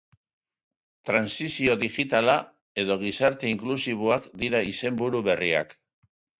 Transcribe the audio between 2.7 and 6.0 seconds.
edo Gizarte inklusiboak dira izenburu berriak.